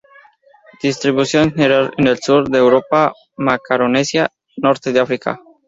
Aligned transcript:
Distribución 0.81 1.51
general 1.51 1.93
en 1.95 2.07
el 2.07 2.17
Sur 2.17 2.49
de 2.49 2.57
Europa, 2.57 3.13
Macaronesia, 3.37 4.31
Norte 4.57 4.91
de 4.93 4.99
África. 4.99 5.39